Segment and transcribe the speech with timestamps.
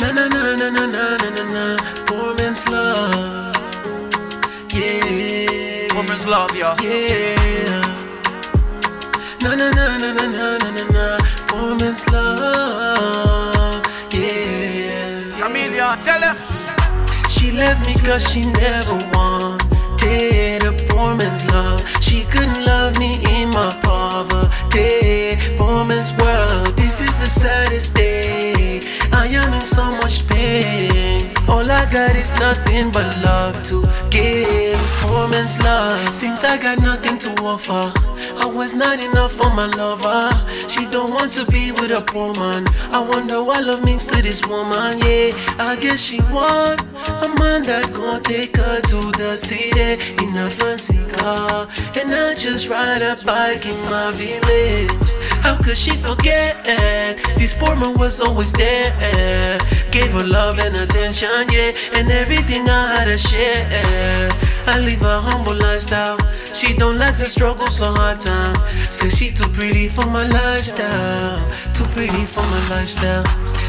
[0.00, 1.64] Na na na na na na na na na.
[2.06, 3.56] Poor man's love.
[4.72, 5.94] Yeah.
[5.94, 6.76] Woman's love, yeah.
[6.82, 7.82] Yeah.
[9.42, 11.06] Na na na na na na na na na.
[11.48, 13.82] Poor man's love.
[14.12, 15.40] Yeah.
[15.40, 16.34] Kamaleon, tell her.
[17.28, 21.80] She left me cause she never wanted a poor man's love.
[22.00, 24.05] She couldn't love me in my poverty.
[31.96, 34.78] Got is nothing but love to give.
[35.00, 37.90] Poor man's love, since I got nothing to offer.
[38.36, 40.28] I was not enough for my lover.
[40.68, 42.66] She don't want to be with a poor man.
[42.92, 44.98] I wonder what love means to this woman.
[44.98, 46.82] Yeah, I guess she want
[47.26, 51.66] a man that gon' take her to the city in a fancy car,
[51.98, 55.15] and not just ride a bike in my village.
[55.46, 56.64] How could she forget?
[57.38, 58.90] This poor man was always there.
[59.92, 64.28] Gave her love and attention, yeah, and everything I had to share.
[64.66, 66.18] I live a humble lifestyle.
[66.52, 68.56] She don't like the struggle, so hard time.
[68.90, 71.38] Say she too pretty for my lifestyle.
[71.74, 73.24] Too pretty for my lifestyle.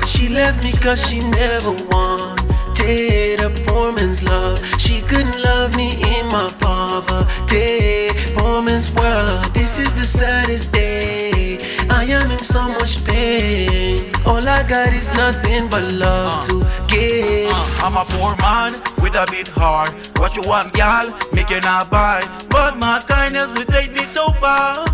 [0.07, 4.57] She left me cause she never wanted a poor man's love.
[4.79, 7.96] She couldn't love me in my poverty.
[8.57, 11.59] Poor man's world, this is the saddest day.
[11.91, 14.16] I am in so much pain.
[14.27, 17.49] All I got is nothing but love to give.
[17.49, 19.93] Uh, I'm a poor man with a bit heart.
[20.19, 21.17] What you want, gal?
[21.31, 22.21] Make you not buy.
[22.49, 24.85] But my kindness will take me so far.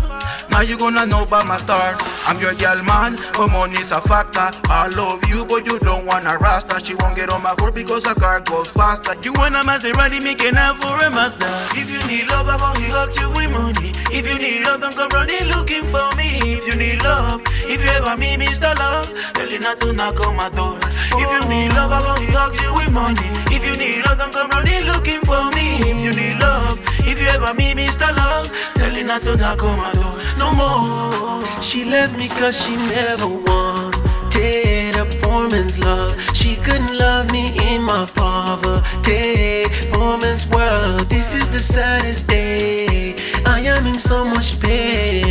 [0.50, 1.96] Now you gonna know about my star.
[2.26, 4.48] I'm your gal man, but money's a factor.
[4.70, 6.78] I love you, but you don't wanna rasta.
[6.84, 9.16] She won't get on my court because her car goes faster.
[9.24, 11.50] You want a Maserati, make it up for a master.
[11.74, 13.90] If you need love, I'm gonna hook you with money.
[14.16, 16.43] If you need love, don't come running looking for me.
[16.56, 18.70] If you need love, if you ever meet Mr.
[18.78, 20.78] Love, tell you not to knock on my door.
[21.18, 23.28] If you need love, I'm gonna hug you with money.
[23.50, 25.66] If you need love, don't come running looking for me.
[25.90, 26.78] If you need love,
[27.10, 28.06] if you ever meet Mr.
[28.16, 30.14] Love, tell you not to knock on my door.
[30.38, 31.44] No more.
[31.60, 36.14] She left me cause she never wanted a poor man's love.
[36.34, 39.64] She couldn't love me in my poverty.
[39.90, 43.16] Poor man's world, this is the saddest day.
[43.44, 45.23] I am in so much pain.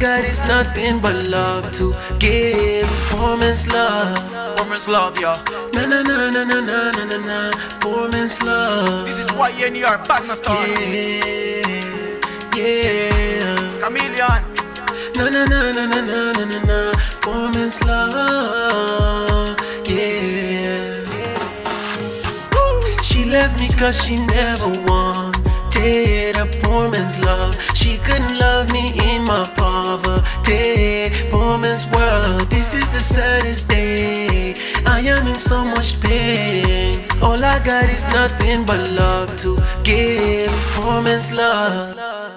[0.00, 2.88] Got is nothing but love to give.
[3.10, 4.58] Poor man's love.
[4.58, 5.36] Woman's love, yeah.
[5.74, 7.50] Na na na na na na na na na.
[7.80, 9.06] Poor man's love.
[9.06, 10.66] This is why YNER, partner star.
[10.66, 11.84] Yeah,
[12.56, 13.80] yeah.
[13.82, 14.42] Kamaleon.
[15.16, 21.04] Na na na na na na na na na Poor man's love Yeah
[23.02, 28.92] She left me cause she never wanted a poor man's love She couldn't love me
[29.12, 29.39] in my
[31.80, 34.54] Man's world, this is the saddest day.
[34.86, 36.98] I am in so much pain.
[37.22, 40.50] All I got is nothing but love to give.
[40.74, 42.29] Poor man's love